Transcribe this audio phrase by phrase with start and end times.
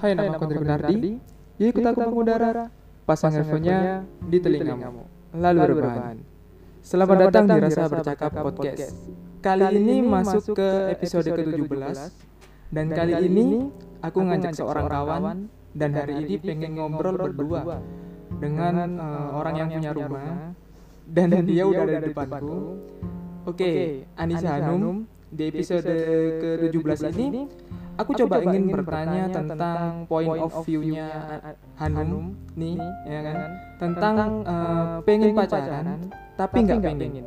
[0.00, 1.20] Hai nama aku Andri Gunardi.
[1.60, 2.72] Yuk ikut aku mengudara.
[3.04, 5.04] Pasang earphone-nya di telingamu.
[5.36, 6.16] Lalu rebahan.
[6.80, 8.96] Selamat datang di Rasa Bercakap Podcast.
[9.44, 12.16] Kali ini masuk ke episode ke-17
[12.72, 13.68] Dan kali ini
[14.00, 15.38] aku ngajak seorang kawan.
[15.76, 17.84] Dan hari ini pengen ngobrol berdua
[18.40, 20.56] Dengan uh, orang yang punya rumah.
[21.04, 22.56] Dan dia udah ada di depanku.
[23.44, 25.04] Oke, Anissa Hanum.
[25.28, 25.92] Di episode
[26.40, 27.44] ke-17 ini
[28.00, 31.08] aku coba ingin bertanya tentang point of view-nya
[31.76, 33.36] Hanum nih ya kan?
[33.76, 35.86] tentang uh, pengen pacaran
[36.36, 37.24] tapi nggak pengen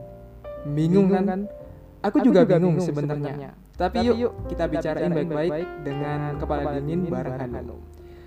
[0.74, 1.46] bingung kan?
[2.02, 3.54] aku juga bingung sebenarnya.
[3.78, 7.82] tapi yuk kita bicarain baik-baik dengan kepala dingin bareng Hanum.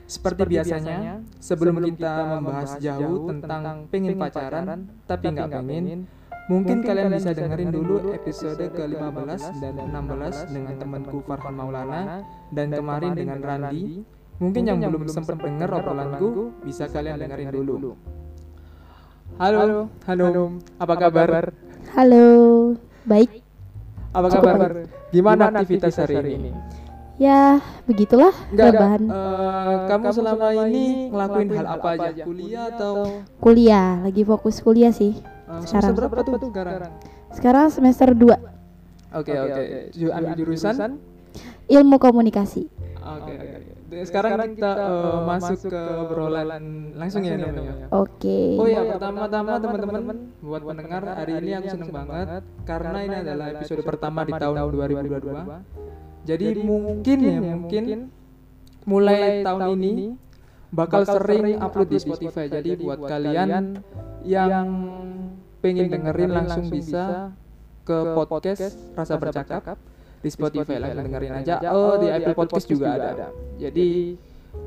[0.06, 6.06] Seperti biasanya sebelum kita membahas jauh tentang pengen pacaran tapi nggak pengen
[6.46, 12.22] Mungkin, Mungkin kalian bisa dengerin dulu episode ke-15 dan 16 dengan temanku Farhan Maulana
[12.54, 14.06] dan kemarin dengan Randi.
[14.38, 17.98] Mungkin yang belum sempat denger obrolanku bisa kalian dengerin dulu.
[19.42, 21.50] Halo, Hanum, apa kabar?
[21.98, 22.26] Halo,
[23.02, 23.42] baik.
[24.14, 24.86] Apa kabar?
[25.10, 26.54] Gimana aktivitas hari ini?
[27.18, 27.58] Ya,
[27.90, 29.00] begitulah enggak, enggak.
[29.10, 32.22] Uh, kamu selama ini ngelakuin hal apa aja?
[32.22, 32.94] Kuliah atau?
[33.42, 35.34] Kuliah, lagi fokus kuliah sih.
[35.46, 36.92] Uh, sekarang berapa tuh sekarang?
[37.30, 38.56] Sekarang semester 2
[39.14, 39.62] Oke okay, oke.
[39.94, 40.10] Okay.
[40.12, 40.98] Ambil jurusan?
[41.70, 42.66] Ilmu komunikasi.
[42.66, 43.58] Oke okay, oke.
[43.86, 44.02] Okay.
[44.02, 46.64] Sekarang, Sekarang kita uh, masuk ke obrolan
[46.98, 47.86] langsung ya namanya.
[47.94, 48.58] Oke.
[48.58, 53.82] Oh ya, pertama-tama teman-teman buat pendengar hari ini aku seneng banget karena ini adalah episode
[53.86, 56.26] pertama di tahun 2022.
[56.26, 57.84] Jadi mungkin ya mungkin
[58.82, 60.25] mulai tahun ini
[60.70, 62.50] bakal sering upload di Spotify.
[62.50, 63.78] Jadi buat kalian
[64.26, 64.68] yang
[65.62, 67.32] pengen dengerin langsung bisa
[67.86, 69.78] ke podcast Rasa Bercakap
[70.22, 71.62] di Spotify lah dengerin aja.
[71.70, 73.30] Oh di Apple Podcast juga ada.
[73.58, 74.18] Jadi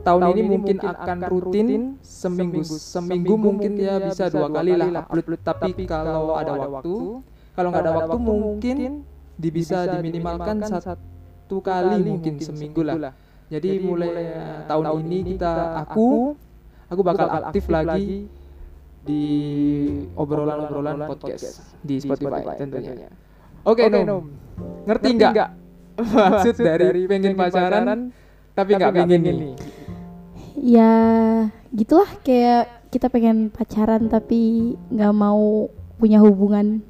[0.05, 5.41] tahun ini mungkin akan rutin seminggu seminggu mungkin ya bisa dua kali lah upload.
[5.43, 6.95] Tapi kalau ada waktu,
[7.57, 8.77] kalau nggak ada waktu mungkin
[9.39, 13.11] bisa diminimalkan satu kali mungkin seminggu lah.
[13.49, 14.13] Jadi mulai
[14.69, 16.37] tahun ini kita aku
[16.89, 18.29] aku bakal aktif lagi
[19.01, 19.23] di
[20.13, 23.09] obrolan-obrolan podcast di Spotify, tentunya.
[23.65, 24.29] Oke, okay, Nom.
[24.85, 25.49] Ngerti nggak
[26.29, 28.13] maksud dari pengen pacaran
[28.53, 29.49] tapi nggak pengen ini?
[30.59, 30.93] Ya,
[31.73, 36.85] gitulah kayak kita pengen pacaran tapi nggak mau punya hubungan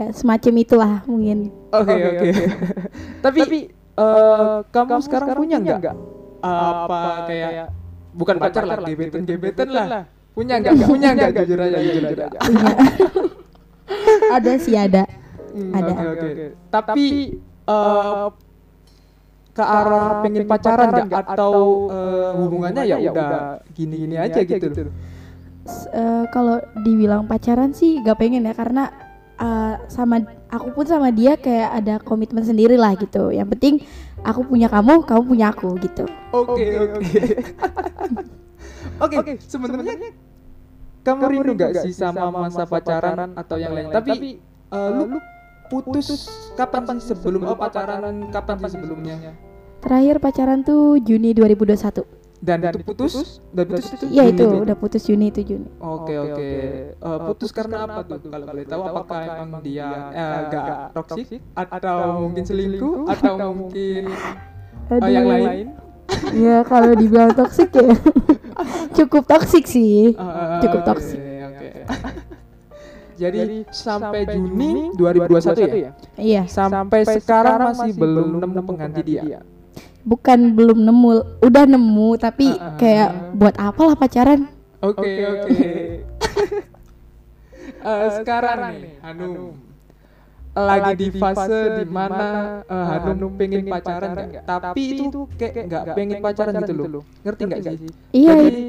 [0.00, 1.52] ya semacam itulah mungkin.
[1.76, 2.16] Oke okay, oke.
[2.16, 2.30] Okay.
[2.32, 2.46] Okay.
[3.24, 3.40] tapi
[4.00, 5.94] uh, kamu, kamu sekarang punya nggak
[6.40, 7.68] apa kayak
[8.16, 10.72] bukan pacar lah gebetan gebetan lah Punya enggak?
[10.86, 11.30] Punya enggak?
[11.42, 12.38] Jujur aja, jujur aja.
[14.38, 15.04] ada sih ada.
[15.50, 15.92] Hmm, ada.
[15.92, 16.48] Okay, okay, okay.
[16.70, 17.06] Tapi
[17.66, 18.26] uh,
[19.50, 24.70] ke arah pengen pacaran enggak atau uh, hubungannya ya udah gini-gini aja gitu.
[24.70, 24.90] gitu.
[25.92, 28.90] Uh, kalau dibilang pacaran sih gak pengen ya karena
[29.40, 33.32] uh, sama aku pun sama dia kayak ada komitmen sendiri lah gitu.
[33.32, 33.74] Yang penting
[34.22, 36.04] aku punya kamu, kamu punya aku gitu.
[36.30, 37.00] Oke oke.
[39.00, 40.12] Oke, sebenarnya
[41.00, 43.88] kamu rindu gak sih sama masa pacaran atau yang lain?
[43.88, 44.38] Tapi
[44.70, 45.18] uh, lu
[45.72, 49.16] putus kapan sih sebelum oh, pacaran kapan sih sebelumnya?
[49.80, 52.19] Terakhir pacaran tuh Juni 2021.
[52.40, 53.44] Dan, Dan itu putus?
[53.52, 54.04] Udah putus itu?
[54.08, 55.68] Iya itu, udah putus Juni itu Juni.
[55.76, 56.48] Oke oke.
[56.96, 58.16] Uh, putus karena apa tuh?
[58.16, 59.88] Kalau boleh tahu apakah emang dia
[60.48, 64.08] agak uh, toksik atau mungkin selingkuh atau mungkin
[64.88, 65.66] uh, yang lain?
[66.32, 67.92] ya kalau dibilang toksik ya.
[68.96, 70.16] Cukup toksik sih.
[70.16, 71.20] Uh, cukup toksik
[71.60, 72.12] okay, okay.
[73.20, 75.92] jadi sampai Juni 2021 ya?
[76.16, 76.42] iya.
[76.48, 79.44] Sampai sekarang masih belum nemu pengganti dia
[80.04, 81.10] bukan belum nemu
[81.44, 84.48] udah nemu tapi uh, uh, kayak buat apalah pacaran?
[84.80, 85.60] Oke oke
[87.84, 89.52] eh, sekarang nih Hanum.
[90.50, 96.18] Lagi di fase di mana uh, Hanum pengen pacaran kan tapi itu kayak nggak pengen
[96.24, 97.02] pacaran gitu loh.
[97.22, 97.76] ngerti nggak sih?
[98.16, 98.32] iya.
[98.34, 98.64] Jadi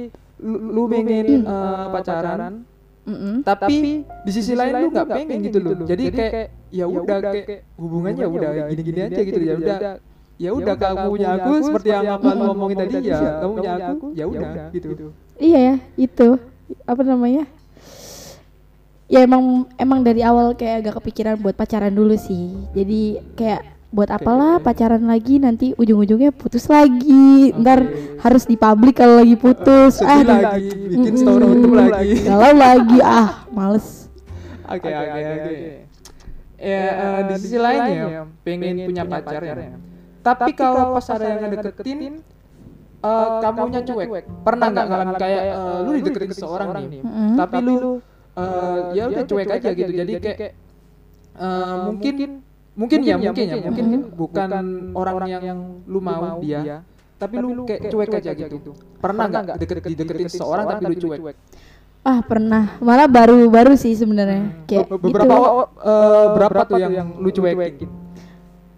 [0.45, 2.67] lu pengen uh, pacaran
[3.01, 3.35] Mm -hmm.
[3.41, 5.73] Tapi di sisi lain lu nggak pengen gitu loh.
[5.89, 9.97] Jadi kayak ya udah kayak hubungannya udah gini-gini aja gitu ya udah
[10.41, 12.93] ya udah kamu punya aku seperti yang apa lu ngomongin tadi.
[13.05, 15.13] ya kamu punya aku ya udah gitu.
[15.37, 16.29] Iya ya itu.
[16.89, 17.45] Apa namanya?
[19.11, 22.57] Ya emang emang dari awal kayak agak kepikiran buat pacaran dulu sih.
[22.73, 23.61] Jadi kayak
[23.91, 24.71] buat apalah okay.
[24.71, 27.51] pacaran lagi nanti ujung-ujungnya putus lagi.
[27.53, 27.61] Okay.
[27.61, 27.79] ntar
[28.23, 30.01] harus dipublik kalau lagi putus.
[30.01, 32.17] Uh, ah lagi bikin story itu lagi.
[32.25, 32.97] kalau lagi.
[33.05, 34.09] Ah males.
[34.71, 35.91] Oke oke oke
[36.61, 39.55] ya uh, di sisi lain ya pengen punya pacar ya
[40.21, 42.21] tapi kalau pas ada yang deketin
[43.01, 44.25] eh, kamunya cuek.
[44.45, 47.29] Pernah nggak ngalamin kayak eh, lu dideketin seseorang nih, Mm-mm.
[47.37, 47.77] tapi lu
[48.37, 49.91] eh, ya udah cuek aja gitu.
[49.91, 50.53] Jadi kayak
[51.35, 52.15] eh, mungkin
[52.71, 53.85] mungkin ya mungkin ya mungkin
[54.15, 54.49] bukan
[54.95, 56.85] orang yang lu mau dia,
[57.19, 58.71] tapi lu kayak cuek aja gitu.
[59.01, 61.35] Pernah nggak deket dideketin seseorang tapi lu cuek?
[62.01, 65.49] Ah pernah, malah baru-baru sih sebenarnya kayak Be- beberapa gitu.
[65.85, 67.89] eh, berapa tuh yang lu cuekin?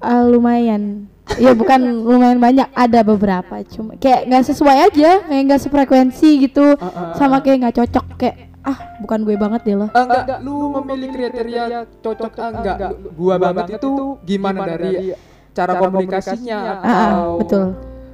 [0.04, 1.08] Ah, lumayan.
[1.36, 6.78] Ya bukan lumayan banyak, ada beberapa cuma kayak nggak sesuai aja, kayak nggak sefrekuensi gitu,
[7.14, 9.88] sama kayak nggak cocok kayak ah bukan gue banget deh lo.
[9.90, 11.64] Enggak, lu memilih kriteria
[12.00, 13.92] cocok enggak, lu- gua banget itu
[14.24, 15.12] gimana dari
[15.52, 17.66] cara komunikasinya Ah, ah, atau betul.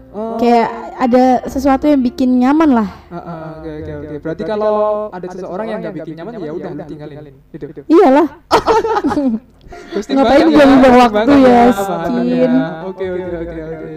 [0.10, 2.90] Oh, Kayak ada sesuatu yang bikin nyaman lah.
[3.08, 4.16] ah, ah, oke oke oke.
[4.20, 4.74] Berarti kalau
[5.14, 7.18] ada seseorang yang nggak bikin nyaman ya udah lu tinggalin.
[7.54, 7.82] Gitu.
[7.86, 8.28] Iyalah,
[10.00, 11.64] Ngapain banget buang-buang pasti waktu banget ya.
[11.74, 12.52] Skin.
[12.90, 13.90] Oke oke oke oke.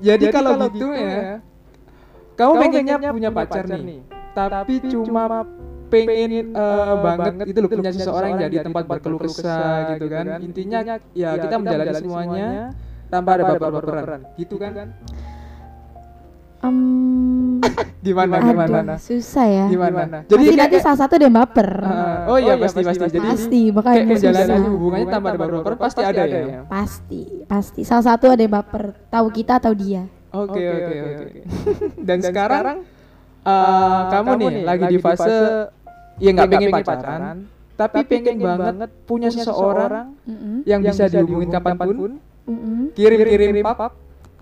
[0.00, 1.44] Jadi kalau gitu ya,
[2.40, 4.00] kamu pengennya punya pacar nih,
[4.32, 5.44] tapi cuma
[5.90, 10.24] pengen eh, banget itu loh punya seseorang yang jadi tempat berkeluh kesah gitu kan.
[10.40, 10.78] Intinya
[11.12, 12.48] ya kita menjalani semuanya
[13.12, 14.20] tanpa ada baper-baperan.
[14.40, 14.94] Gitu kan?
[16.60, 16.76] Em,
[18.04, 18.94] Gimana aduh, gimana?
[19.00, 19.64] susah ya.
[19.68, 20.24] Gimana?
[20.28, 21.68] Jadi kayak- nanti salah satu ada yang baper.
[21.80, 23.00] Ah, oh iya pasti pasti.
[23.12, 24.72] Jadi Pasti, kayak makanya menjalani susah.
[24.72, 26.60] hubungannya tanpa ada baper-baperan pasti ada ya.
[26.68, 27.80] Pasti, pasti.
[27.84, 28.92] Salah satu ada yang baper.
[29.08, 30.04] Tahu kita atau dia.
[30.30, 31.40] Oke oke oke.
[32.08, 32.76] Dan sekarang
[33.40, 35.36] eh, kamu nih lagi di fase
[36.20, 37.36] ya nggak pengen pacaran,
[37.72, 40.12] tapi pengen banget punya seseorang
[40.64, 42.12] yang bisa dihubungin kapan pun,
[42.44, 42.92] mm-mm.
[42.92, 43.96] kirim-kirim pap.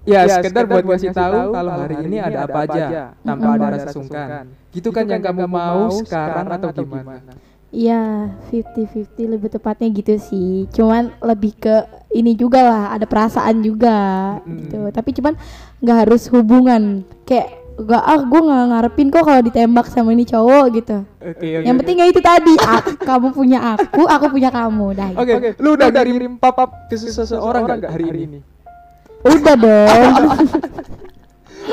[0.08, 2.86] Ya, sekedar buat ngasih tahu kalau hari ini ada apa aja
[3.20, 4.48] tanpa ada rasa sungkan.
[4.72, 7.36] Gitu kan yang kamu mau sekarang atau gimana?
[7.68, 10.64] Iya, 50-50 lebih tepatnya gitu sih.
[10.72, 11.84] Cuman lebih ke
[12.16, 13.96] ini juga lah, ada perasaan juga
[14.48, 14.88] gitu.
[14.88, 15.36] Tapi cuman
[15.84, 17.04] nggak harus hubungan.
[17.28, 20.98] Kayak gak ah gue nggak ngarepin kok kalau ditembak sama ini cowok gitu.
[21.22, 21.66] Oke oke.
[21.68, 24.86] Yang penting ya itu tadi, aku, kamu punya aku, aku punya kamu.
[24.96, 25.08] Dah.
[25.12, 25.20] gitu.
[25.20, 26.56] Oke, lu udah kirim pap
[26.88, 28.40] ke seseorang nggak hari ini?
[29.26, 30.14] Udah dong.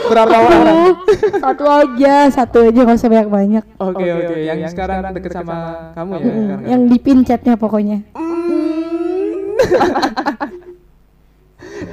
[0.05, 0.93] Berapa orang?
[1.41, 3.63] satu aja, satu aja nggak usah banyak banyak.
[3.81, 6.65] Oke oke, yang sekarang deket sama kamu ya sekarang.
[6.65, 7.97] Yang di pin chatnya pokoknya.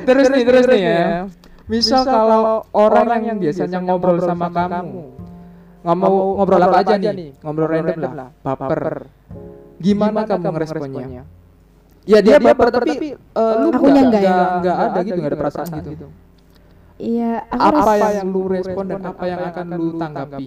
[0.07, 1.27] terus nih terus nih ya.
[1.71, 5.03] Misal kalau orang yang biasanya ngobrol sama kamu,
[5.87, 9.07] nggak mau ngobrol apa aja nih, ngobrol random lah, baper.
[9.81, 11.25] Gimana kamu ngeresponnya?
[12.03, 14.31] Ya dia baper tapi eh, lu Akunya nggak nggak ya?
[14.31, 16.07] nggak- nggak ada gitu, nggak ada perasaan gitu.
[16.99, 20.47] Iya, aku Apa yang lu respon dan apa yang akan lu tanggapi?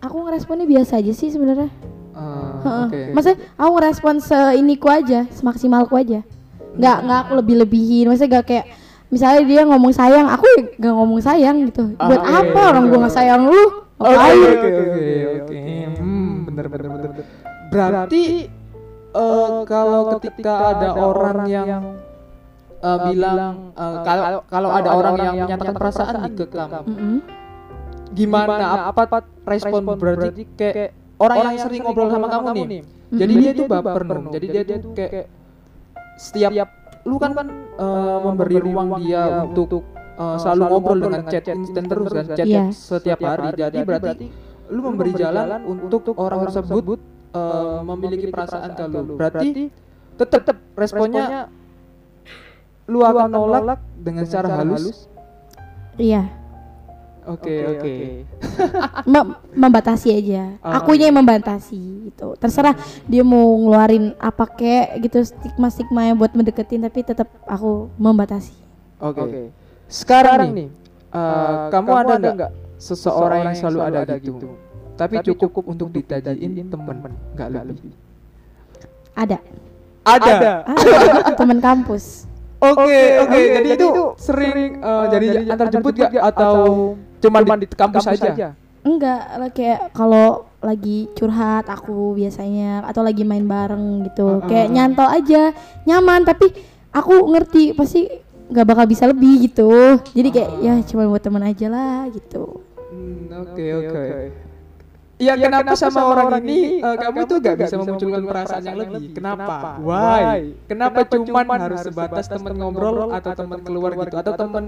[0.00, 1.72] aku ngeresponnya biasa aja sih sebenarnya.
[2.14, 2.84] Eh, Heeh.
[2.86, 3.00] Oke.
[3.12, 6.20] Maksudnya aku ngerespon seiniku aja, semaksimalku aja.
[6.76, 8.12] Nggak nggak aku lebih-lebihin.
[8.12, 8.66] Maksudnya gak kayak
[9.08, 11.96] misalnya dia ngomong sayang, aku ya nggak ngomong sayang gitu.
[11.96, 12.32] Buat Oke.
[12.36, 13.62] apa orang gua nggak sayang lu?
[13.94, 14.70] Oke oke
[15.40, 15.60] oke.
[15.96, 17.10] Hmm, bener bener bener.
[17.72, 18.22] Berarti
[19.14, 21.82] eh, kalau ketika ada orang yang
[22.82, 26.94] eh, bilang eh, kalau kalau ada orang yang menyatakan perasaan nih ke kamu,
[28.12, 28.90] gimana?
[28.90, 30.90] Apa respon berarti kayak
[31.22, 32.82] orang yang sering ngobrol sama kamu nih.
[33.14, 34.24] Jadi dia itu baper Nung.
[34.34, 35.26] Jadi dia tuh kayak
[36.18, 36.52] setiap
[37.04, 37.46] lu kan kan
[38.24, 42.62] memberi ruang dia untuk selalu ngobrol dengan chat instan terus kan chat Iya.
[42.70, 43.54] setiap hari.
[43.54, 44.26] Jadi berarti
[44.72, 49.14] lu memberi jalan untuk orang tersebut eh, memiliki perasaan ke lu.
[49.18, 49.48] Berarti
[50.14, 51.50] tetap responnya
[52.86, 55.10] lu akan nolak dengan cara halus.
[55.94, 56.26] Iya,
[57.24, 57.94] Oke oke.
[59.12, 60.60] Mem- membatasi aja.
[60.60, 62.36] Oh, Akunya yang membatasi gitu.
[62.36, 62.76] Terserah
[63.08, 68.52] dia mau ngeluarin apa kek gitu stigma-stigma yang buat mendeketin tapi tetap aku membatasi.
[69.00, 69.48] Oke.
[69.88, 70.68] Sekarang nih,
[71.16, 74.48] eh, kamu ada nggak seseorang yang selalu ada gitu,
[74.94, 76.96] tapi cukup untuk ditajiin temen,
[77.34, 77.92] nggak lebih?
[79.14, 79.38] Ada.
[80.04, 80.34] Ada.
[80.68, 82.28] Ada teman kampus.
[82.60, 83.40] Oke oke.
[83.60, 86.54] Jadi itu sering eh, jadi antar jemput gak atau
[87.20, 88.56] cuma di kampus saja?
[88.84, 94.44] Enggak, lah kayak kalau lagi curhat aku biasanya atau lagi main bareng gitu.
[94.44, 95.42] Kayak nyantol aja,
[95.88, 96.52] nyaman tapi
[96.92, 98.04] aku ngerti pasti
[98.52, 99.96] nggak bakal bisa lebih gitu.
[100.12, 102.60] Jadi kayak ya cuma buat teman aja lah gitu.
[102.92, 103.72] Hmm, Oke
[105.24, 109.16] Iya kenapa sama orang ini eh, kamu tuh gak bisa memunculkan perasaan yang lebih?
[109.16, 109.80] Kenapa?
[109.80, 110.52] Why?
[110.68, 114.64] Kenapa cuman harus sebatas teman ngobrol atau teman keluar gitu atau teman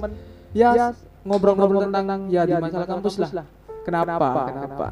[0.56, 0.96] ya
[1.26, 3.44] ngobrol-ngobrol tentang ya di masalah kampus lah.
[3.84, 4.50] Kenapa?
[4.50, 4.86] Kenapa?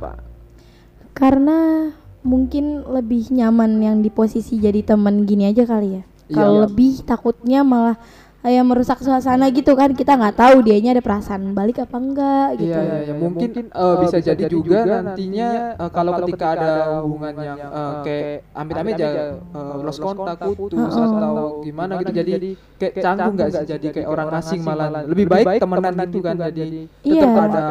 [1.15, 1.91] Karena
[2.25, 6.03] mungkin lebih nyaman yang di posisi jadi teman gini aja kali ya.
[6.25, 6.35] Iya.
[6.41, 8.01] Kalau lebih takutnya malah
[8.45, 12.77] kayak merusak suasana gitu kan kita nggak tahu dianya ada perasaan balik apa enggak gitu.
[12.77, 13.15] Iya, iya, iya.
[13.17, 15.49] Mungkin uh, bisa jadi juga nantinya
[15.81, 21.65] uh, kalau ketika ada hubungan yang uh, kayak amit-amit aja uh, lost kontak, putus atau
[21.65, 22.13] gimana gitu.
[22.13, 22.33] jadi
[22.77, 26.81] kayak canggung nggak sih jadi kayak orang asing malah lebih baik temenan gitu kan jadi
[27.01, 27.49] tetap Iya.
[27.49, 27.65] ada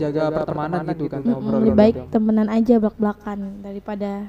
[0.00, 4.24] jaga pertemanan gitu kan ngobrol lebih baik temenan aja belak-belakan daripada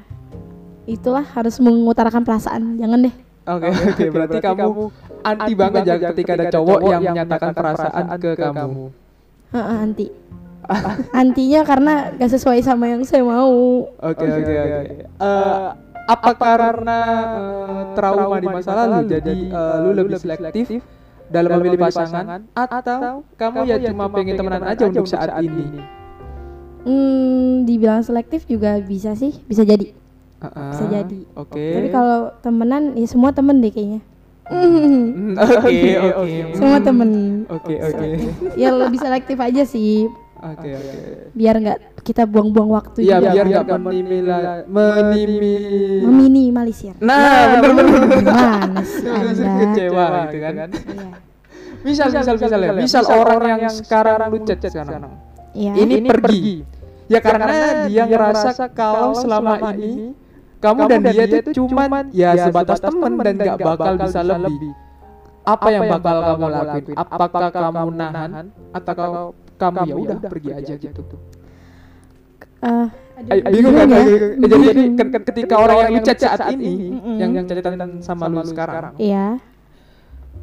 [0.86, 2.78] itulah harus mengutarakan perasaan.
[2.78, 4.66] Jangan deh Oke oke berarti kamu
[5.22, 8.84] anti banget ya ketika ada cowok yang menyatakan perasaan ke kamu.
[9.54, 10.08] Heeh, anti.
[11.22, 13.86] Antinya karena gak sesuai sama yang saya mau.
[13.86, 14.82] Oke oke oke.
[15.06, 15.68] Eh,
[16.10, 17.00] apa karena
[17.38, 19.14] eh, trauma di masa lalu?
[19.14, 20.82] jadi eh, lu lebih selektif
[21.30, 25.82] dalam memilih pasangan atau kamu ya cuma pengen temenan aja untuk saat ini?
[26.86, 29.92] hmm, dibilang selektif juga bisa sih bisa jadi
[30.38, 31.63] Ah, bisa jadi Oke.
[31.74, 34.01] tapi kalau temenan ya semua temen deh kayaknya
[35.58, 36.38] Oke oke.
[36.54, 37.10] semua temen
[37.48, 38.08] Oke oke.
[38.54, 40.06] ya lebih selektif aja sih
[40.38, 40.94] Oke oke.
[41.34, 43.32] biar nggak kita buang-buang waktu Iya juga.
[43.32, 44.38] biar nggak menimila
[44.68, 45.56] menimi.
[46.04, 48.10] meminimalisir Nah bener bener.
[48.22, 50.54] gimana sih anda kecewa gitu kan.
[50.70, 51.10] Iya.
[51.82, 52.72] Misal misal misal ya.
[52.75, 55.10] Misal orang yang sekarang lu chat sekarang.
[55.54, 55.72] Iya.
[55.75, 56.54] Ini pergi.
[57.06, 57.48] Ya karena
[57.86, 60.13] dia ngerasa kalau selama ini
[60.60, 64.72] kamu dan dia itu cuman ya sebatas teman dan nggak bakal bisa lebih.
[65.46, 66.96] Apa yang bakal kamu lakuin?
[66.98, 69.14] Apakah kamu nahan atau
[69.56, 71.02] kamu ya udah pergi aja gitu?
[72.66, 72.88] Eh,
[73.30, 73.88] Ay, bingung kan?
[73.88, 74.02] ya.
[74.36, 74.64] Bingung.
[74.66, 78.98] Jadi, ke- ketika orang yang lu chat saat ini, yang yang chatan sama lu sekarang,
[78.98, 79.38] Iya.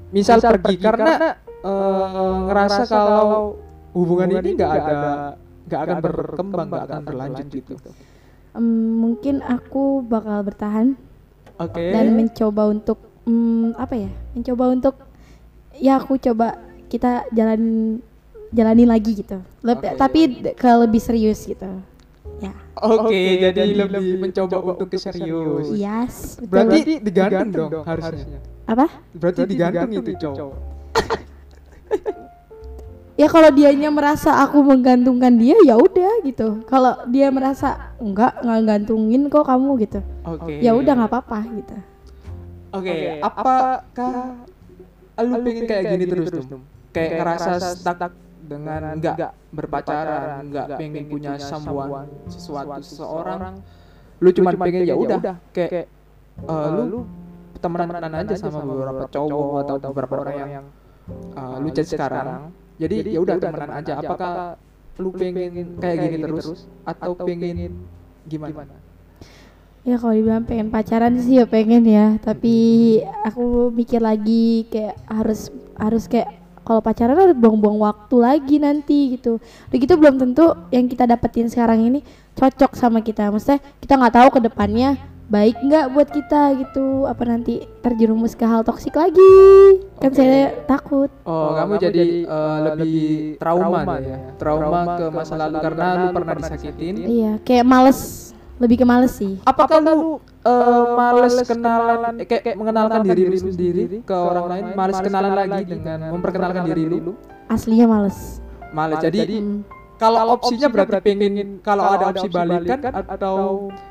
[0.08, 2.06] misal pergi karena eh,
[2.46, 3.58] ngerasa kalau
[3.92, 4.98] hubungan ini nggak ada
[5.62, 7.74] nggak akan berkembang nggak akan berlanjut gitu
[8.52, 8.64] Em,
[8.98, 10.92] mungkin aku bakal bertahan
[11.56, 14.10] oke dan mencoba untuk em, apa ya?
[14.32, 14.94] Mencoba untuk
[15.76, 17.96] ya aku coba kita jalan
[18.52, 19.40] jalanin lagi gitu.
[19.60, 19.96] Leb- Oke.
[19.96, 20.20] Tapi
[20.52, 21.68] ke lebih serius gitu.
[22.38, 22.50] Ya.
[22.74, 26.42] oke jadi lebih mencoba untuk ke serius Yes.
[26.42, 26.50] betul.
[26.50, 28.86] berarti digantung dong harusnya apa?
[29.14, 30.54] berarti digantung itu cowok
[33.12, 36.64] Ya kalau dianya merasa aku menggantungkan dia ya udah gitu.
[36.64, 40.00] Kalau dia merasa enggak nggak gantungin kok kamu gitu.
[40.24, 40.52] oke.
[40.64, 41.76] Ya udah nggak apa-apa gitu.
[42.72, 44.12] oke apakah
[45.20, 51.36] lu pengen kayak gini terus dong kayak ngerasa stuck dengan nggak berpacaran nggak pengen punya
[51.38, 53.60] someone sesuatu seseorang.
[54.22, 55.20] lu cuma pengen ya udah
[55.52, 55.86] kayak
[56.48, 57.04] eh, lu
[57.60, 60.66] temenan aja sama beberapa cowok atau beberapa orang yang
[61.36, 62.50] eh, lu chat sekarang
[62.82, 63.92] jadi ya udah temenan aja.
[64.02, 64.34] apakah
[64.98, 66.66] lu pengen kayak gini terus?
[66.84, 67.86] atau pengen
[68.26, 68.76] gimana?
[69.82, 72.54] Ya kalau dibilang pengen pacaran sih ya pengen ya, tapi
[73.26, 79.42] aku mikir lagi kayak harus harus kayak kalau pacaran harus buang-buang waktu lagi nanti gitu.
[79.42, 82.06] Udah gitu belum tentu yang kita dapetin sekarang ini
[82.38, 83.26] cocok sama kita.
[83.34, 87.08] Maksudnya kita nggak tahu ke depannya baik nggak buat kita gitu.
[87.08, 89.32] Apa nanti terjerumus ke hal toksik lagi?
[89.96, 91.08] Kan saya takut.
[91.24, 93.00] Oh, kamu jadi eh, lebih
[93.40, 96.94] trauma ya, trauma ke masa lalu karena lu pernah disakitin.
[97.00, 98.00] Iya, kayak males,
[98.60, 99.40] lebih ke males sih.
[99.48, 104.64] Apakah lu eh, males kenalan, eh, kayak, kayak mengenalkan diri lu sendiri ke orang lain,
[104.76, 107.16] males kenalan lagi dengan memperkenalkan diri lu?
[107.48, 108.44] Aslinya males.
[108.76, 109.00] Males.
[109.00, 109.81] Jadi Hmm.
[110.02, 113.36] Kalau opsinya berarti pengen kalau ada opsi balikan atau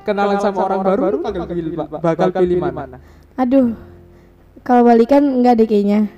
[0.04, 2.98] kenalan sama orang baru, bakal pilih bakal pilih mana?
[3.40, 3.72] Aduh,
[4.68, 6.12] kalau balikan enggak deh kayaknya.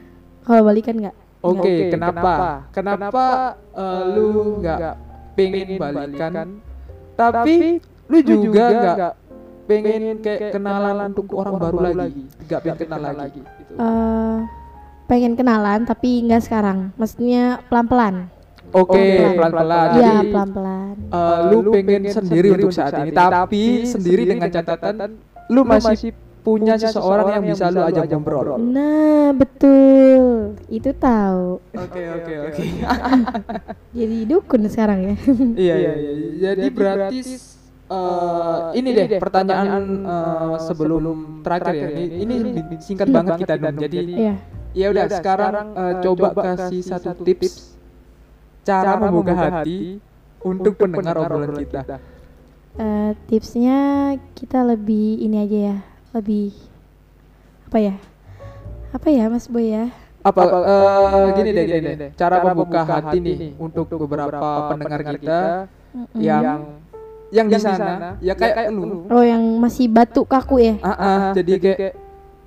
[0.44, 1.16] Kalau balikan enggak.
[1.46, 2.66] Oke, kenapa?
[2.74, 3.26] Kenapa
[3.78, 4.94] eh, lu nggak
[5.38, 6.34] pengen balikan,
[7.14, 7.78] tapi
[8.10, 9.14] lu juga nggak
[9.70, 13.42] pengen kayak kenalan untuk orang baru lagi, nggak pengen kenal lagi?
[13.46, 13.74] Gitu.
[13.78, 14.38] Eh,
[15.06, 16.90] pengen kenalan tapi enggak sekarang.
[16.98, 18.33] Maksudnya pelan-pelan.
[18.72, 19.34] Oke, pelan.
[19.36, 19.88] pelan-pelan.
[19.92, 20.96] Iya, Jadi pelan-pelan.
[21.12, 24.96] eh, lu pengen sendiri untuk saat ini, tapi sendiri dengan catatan
[25.52, 28.60] lu masih punya seseorang yang bisa lu ajak ngobrol.
[28.60, 30.60] Nah, betul.
[30.68, 31.64] Itu tahu.
[31.72, 32.64] Oke, oke, oke.
[33.98, 35.16] Jadi dukun sekarang ya.
[35.64, 36.14] Iya iya iya.
[36.52, 37.20] Jadi berarti
[37.88, 41.90] eh, ini deh pertanyaan eh, sebelum terakhir ya.
[41.96, 42.50] Ini, ini
[42.84, 43.76] singkat banget kita dong.
[43.80, 44.36] Jadi Iya.
[44.74, 47.73] ya udah sekarang eh, coba kasih satu tips
[48.64, 50.00] cara membuka hati
[50.44, 52.00] untuk pendengar obrolan kita.
[52.74, 53.80] Eh, tipsnya
[54.34, 55.78] kita lebih ini aja ya.
[56.18, 56.56] Lebih
[57.70, 57.96] apa ya?
[58.94, 59.92] Apa ya, Mas Boy ya?
[60.24, 62.10] Apa eh, gini deh gini deh.
[62.16, 65.40] Cara membuka hati nih untuk beberapa pendengar kita
[65.94, 66.20] Mm-mm.
[66.24, 66.82] yang
[67.34, 69.10] yang di sana ya kayak lu.
[69.10, 70.74] Oh, yang masih batu kaku ya?
[70.86, 71.94] Ah, ah, jadi kayak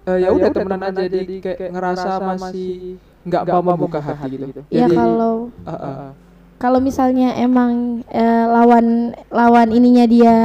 [0.06, 4.60] eh, ya udah temenan aja jadi kayak ngerasa masih nggak mau membuka hati gitu.
[4.70, 6.08] ya Jadi, kalau uh, uh, uh,
[6.56, 10.36] kalau misalnya emang eh, lawan lawan ininya dia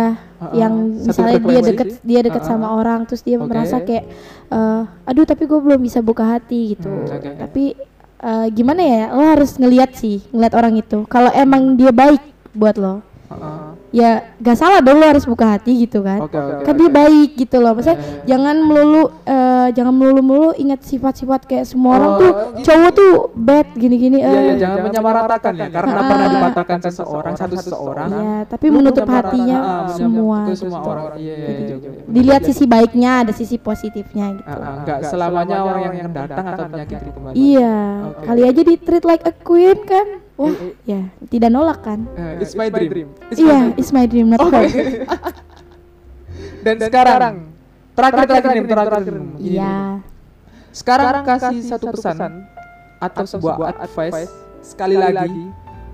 [0.41, 0.57] Uh-uh.
[0.57, 0.73] yang
[1.05, 2.51] misalnya dia deket dia deket Uh-uh.
[2.57, 3.45] sama orang terus dia Oke.
[3.47, 4.09] merasa kayak
[4.51, 7.29] eh, aduh tapi gue belum bisa buka hati gitu Hmm, oke.
[7.37, 7.63] tapi
[8.19, 12.19] eh, gimana ya lo harus ngeliat sih ngeliat orang itu kalau emang dia baik
[12.51, 13.70] buat lo uh, uh.
[13.91, 16.63] Ya gak salah dong lo harus buka hati gitu kan Oke oke.
[16.63, 21.67] kan dia baik gitu loh maksudnya jangan melulu eh, jangan melulu melulu ingat sifat-sifat kayak
[21.67, 22.71] semua orang Oh, tuh gitu.
[22.71, 24.43] cowok tuh bad gini-gini Iya, eh.
[24.47, 26.07] ya, jangan menyamaratakan ya, karena Ah.
[26.07, 28.07] pernah dipatahkan seseorang satu seseorang.
[28.09, 30.37] Iya, tapi menutup hatinya menyamaratakan semua.
[30.47, 30.55] gitu.
[30.61, 31.05] semua orang.
[31.17, 32.03] Iya, iya, iya, iya.
[32.07, 34.47] Dilihat sisi baiknya, ada sisi positifnya gitu.
[34.47, 37.33] Ah, ah, nggak selamanya orang yang datang akan menyakiti kembali.
[37.35, 37.75] Iya,
[38.23, 40.20] kali aja di treat like a queen kan.
[40.39, 40.55] Wah,
[40.87, 42.07] ya tidak nolak kan?
[42.17, 43.13] Eh, it's my dream.
[43.29, 43.79] It's my Iya, dream.
[43.79, 44.53] it's my dream not Oke.
[44.53, 44.71] home.
[46.65, 47.35] Dan sekarang
[47.93, 49.15] terakhir terakhir nih terakhir.
[49.37, 49.75] Iya.
[50.71, 52.47] Sekarang kasih satu pesan
[53.01, 55.51] atau sebuah advice sekali lagi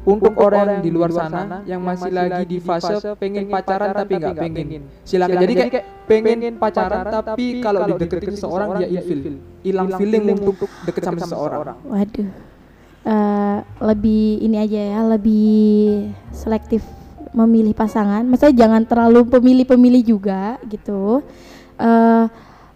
[0.08, 4.36] untuk orang yang di luar sana yang masih lagi di fase pengen pacaran tapi nggak
[4.40, 4.68] pengen.
[5.04, 5.36] Silakan.
[5.44, 9.20] Jadi kayak pengen pacaran tapi kalau dideketin seseorang dia ilfil,
[9.66, 11.76] hilang feeling untuk deket sama seseorang.
[11.84, 12.30] Waduh.
[13.08, 16.84] Eh, lebih ini aja ya, lebih selektif
[17.32, 18.28] memilih pasangan.
[18.28, 21.24] Maksudnya jangan terlalu pemilih-pemilih juga gitu.
[21.80, 22.26] eh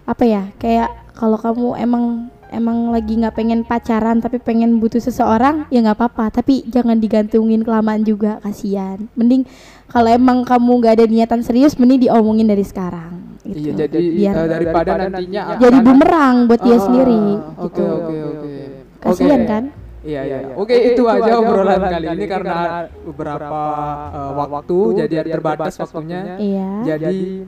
[0.07, 0.47] apa ya?
[0.55, 2.03] Kayak kalau kamu emang
[2.51, 7.63] emang lagi nggak pengen pacaran tapi pengen butuh seseorang ya nggak apa-apa tapi jangan digantungin
[7.63, 9.47] kelamaan juga kasihan mending
[9.87, 13.71] kalau emang kamu nggak ada niatan serius mending diomongin dari sekarang gitu.
[13.71, 17.23] Iya, jadi biar eh, daripada nantinya jadi bumerang buat dia Ah, sendiri
[17.55, 17.85] Oke gitu.
[17.87, 18.53] oke oke.
[18.99, 19.47] kasihan Oke.
[19.47, 19.63] kan
[20.01, 20.37] Iya iya.
[20.57, 22.57] Oke itu aja obrolan kali ini karena
[23.05, 23.61] beberapa
[24.09, 26.21] eh, waktu jadi ada terbatas waktunya.
[26.41, 27.45] iya Jadi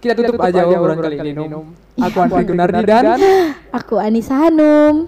[0.00, 1.66] kita tutup aja obrolan kali ini Num.
[2.00, 3.20] Aku Andri Gunardi dan
[3.78, 5.04] aku Anissa Hanum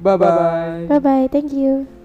[0.00, 0.88] bye bye.
[0.88, 1.99] bye bye thank you